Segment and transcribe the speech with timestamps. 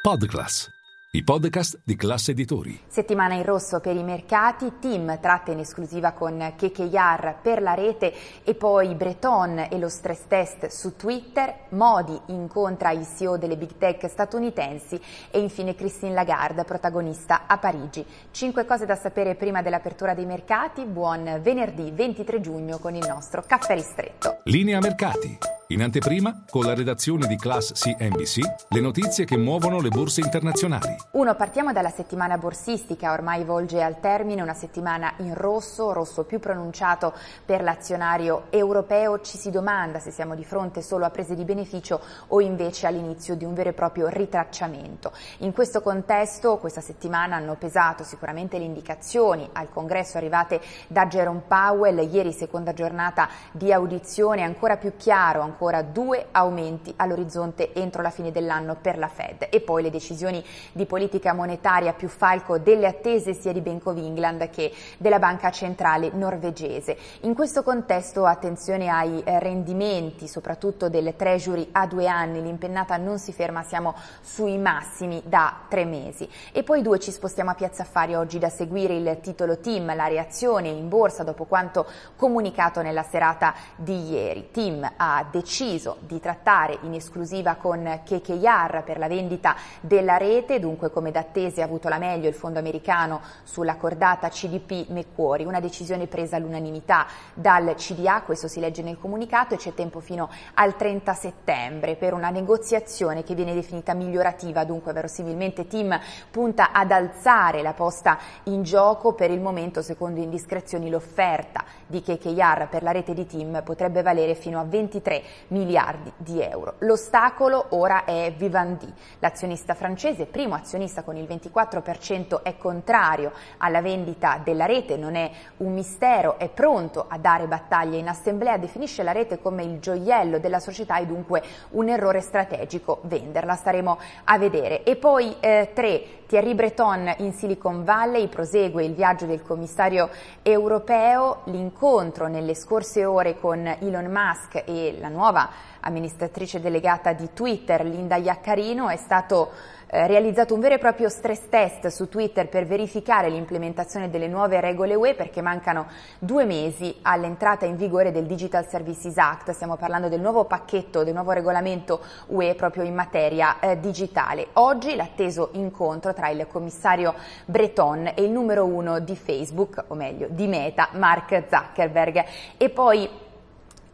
[0.00, 0.70] Podclass,
[1.10, 2.84] i podcast di classe editori.
[2.86, 8.14] Settimana in rosso per i mercati, team tratta in esclusiva con KKR per la rete
[8.44, 13.76] e poi Breton e lo stress test su Twitter, Modi incontra il CEO delle big
[13.76, 14.98] tech statunitensi
[15.30, 18.06] e infine Christine Lagarde, protagonista a Parigi.
[18.30, 23.42] Cinque cose da sapere prima dell'apertura dei mercati, buon venerdì 23 giugno con il nostro
[23.44, 24.38] caffè ristretto.
[24.44, 25.57] Linea mercati.
[25.70, 30.96] In anteprima, con la redazione di Class CNBC, le notizie che muovono le borse internazionali.
[31.10, 36.38] Uno, partiamo dalla settimana borsistica, ormai volge al termine una settimana in rosso, rosso più
[36.40, 37.12] pronunciato
[37.44, 39.20] per l'azionario europeo.
[39.20, 43.36] Ci si domanda se siamo di fronte solo a prese di beneficio o invece all'inizio
[43.36, 45.12] di un vero e proprio ritracciamento.
[45.40, 51.42] In questo contesto, questa settimana hanno pesato sicuramente le indicazioni al congresso arrivate da Jerome
[51.46, 58.10] Powell, ieri seconda giornata di audizione, ancora più chiaro, ancora due aumenti all'orizzonte entro la
[58.10, 62.86] fine dell'anno per la Fed e poi le decisioni di politica monetaria più falco delle
[62.86, 66.96] attese sia di Bank of England che della Banca Centrale norvegese.
[67.22, 73.18] In questo contesto attenzione ai eh, rendimenti, soprattutto del Treasury a due anni, l'impennata non
[73.18, 76.28] si ferma, siamo sui massimi da tre mesi.
[76.52, 80.06] E poi due ci spostiamo a Piazza Affari oggi da seguire il titolo Team, la
[80.06, 84.50] reazione in borsa dopo quanto comunicato nella serata di ieri.
[84.52, 90.60] Team ha deciso deciso di trattare in esclusiva con KKR per la vendita della rete,
[90.60, 95.58] dunque come d'attese ha avuto la meglio il fondo americano sulla cordata CDP Macquarie, una
[95.58, 100.76] decisione presa all'unanimità dal CDA, questo si legge nel comunicato e c'è tempo fino al
[100.76, 105.98] 30 settembre per una negoziazione che viene definita migliorativa, dunque verosimilmente Tim
[106.30, 112.68] punta ad alzare la posta in gioco, per il momento secondo indiscrezioni l'offerta di KKR
[112.68, 116.74] per la rete di Tim potrebbe valere fino a 23 miliardi di euro.
[116.78, 124.40] L'ostacolo ora è Vivendi, l'azionista francese, primo azionista con il 24% è contrario alla vendita
[124.42, 129.12] della rete, non è un mistero, è pronto a dare battaglie in assemblea, definisce la
[129.12, 134.82] rete come il gioiello della società e dunque un errore strategico venderla, staremo a vedere.
[134.82, 140.10] E poi eh, tre, Thierry Breton in Silicon Valley, prosegue il viaggio del commissario
[140.42, 145.48] europeo, l'incontro nelle scorse ore con Elon Musk e la nuova
[145.80, 149.52] amministratrice delegata di Twitter, Linda Iaccarino, è stato
[149.90, 154.60] eh, realizzato un vero e proprio stress test su Twitter per verificare l'implementazione delle nuove
[154.60, 155.86] regole UE perché mancano
[156.18, 159.50] due mesi all'entrata in vigore del Digital Services Act.
[159.52, 164.48] Stiamo parlando del nuovo pacchetto, del nuovo regolamento UE proprio in materia eh, digitale.
[164.54, 167.14] Oggi l'atteso incontro tra il commissario
[167.46, 172.24] Breton e il numero uno di Facebook, o meglio di Meta, Mark Zuckerberg.
[172.58, 173.26] E poi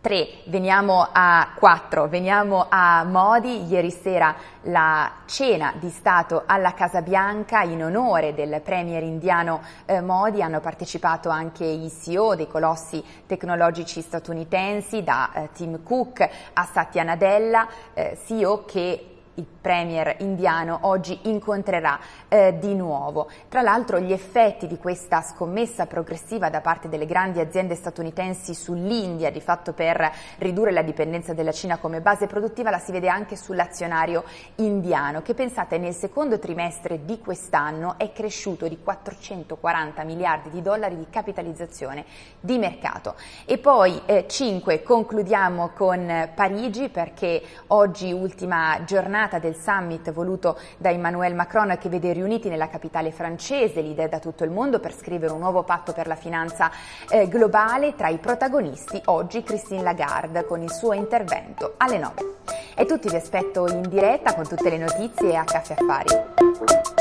[0.00, 7.02] 3, veniamo a 4, veniamo a Modi, ieri sera la cena di Stato alla Casa
[7.02, 13.04] Bianca in onore del premier indiano eh, Modi, hanno partecipato anche i CEO dei colossi
[13.26, 20.80] tecnologici statunitensi, da eh, Tim Cook a Satya Nadella, eh, CEO che il premier indiano
[20.82, 21.98] oggi incontrerà
[22.28, 23.28] eh, di nuovo.
[23.48, 29.30] Tra l'altro gli effetti di questa scommessa progressiva da parte delle grandi aziende statunitensi sull'India,
[29.30, 33.36] di fatto per ridurre la dipendenza della Cina come base produttiva, la si vede anche
[33.36, 34.24] sull'azionario
[34.56, 40.96] indiano, che pensate nel secondo trimestre di quest'anno è cresciuto di 440 miliardi di dollari
[40.96, 42.04] di capitalizzazione
[42.40, 43.14] di mercato.
[43.44, 50.90] E poi eh, 5 concludiamo con Parigi perché oggi ultima giornata del summit voluto da
[50.90, 55.32] Emmanuel Macron che vede riuniti nella capitale francese leader da tutto il mondo per scrivere
[55.32, 56.70] un nuovo patto per la finanza
[57.08, 57.94] eh, globale.
[57.94, 62.14] Tra i protagonisti oggi Christine Lagarde con il suo intervento alle 9.
[62.74, 66.99] E tutti vi aspetto in diretta con tutte le notizie a Caffè Affari.